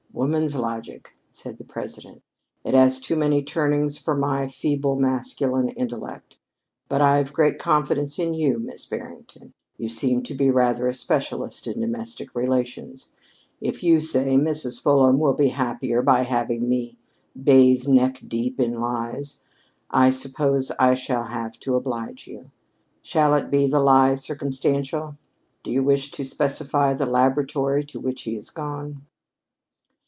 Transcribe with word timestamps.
"Woman's 0.13 0.55
logic," 0.57 1.15
said 1.31 1.57
the 1.57 1.63
President. 1.63 2.21
"It 2.65 2.73
has 2.75 2.99
too 2.99 3.15
many 3.15 3.41
turnings 3.41 3.97
for 3.97 4.13
my 4.13 4.47
feeble 4.49 4.97
masculine 4.97 5.69
intellect. 5.69 6.37
But 6.89 7.01
I've 7.01 7.31
great 7.31 7.57
confidence 7.57 8.19
in 8.19 8.33
you, 8.33 8.59
Miss 8.59 8.85
Barrington. 8.85 9.53
You 9.77 9.87
seem 9.87 10.21
to 10.23 10.35
be 10.35 10.51
rather 10.51 10.85
a 10.85 10.93
specialist 10.93 11.65
in 11.65 11.79
domestic 11.79 12.35
relations. 12.35 13.13
If 13.61 13.83
you 13.83 14.01
say 14.01 14.35
Mrs. 14.35 14.81
Fulham 14.81 15.17
will 15.17 15.33
be 15.33 15.47
happier 15.47 16.03
for 16.03 16.17
having 16.23 16.67
me 16.67 16.97
bathe 17.41 17.87
neck 17.87 18.21
deep 18.27 18.59
in 18.59 18.81
lies, 18.81 19.41
I 19.89 20.09
suppose 20.09 20.71
I 20.77 20.93
shall 20.93 21.27
have 21.27 21.57
to 21.61 21.75
oblige 21.75 22.27
you. 22.27 22.51
Shall 23.01 23.33
it 23.33 23.49
be 23.49 23.65
the 23.65 23.79
lie 23.79 24.15
circumstantial? 24.15 25.15
Do 25.63 25.71
you 25.71 25.81
wish 25.81 26.11
to 26.11 26.25
specify 26.25 26.93
the 26.93 27.05
laboratory 27.07 27.83
to 27.85 27.99
which 27.99 28.23
he 28.23 28.35
has 28.35 28.49
gone?" 28.49 29.03